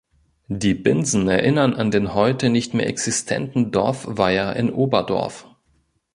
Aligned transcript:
Die 0.47 0.73
Binsen 0.73 1.27
erinnern 1.27 1.75
an 1.75 1.91
den 1.91 2.15
heute 2.15 2.49
nicht 2.49 2.73
mehr 2.73 2.87
existenten 2.87 3.69
Dorfweiher 3.69 4.55
im 4.55 4.73
Oberdorf. 4.73 5.45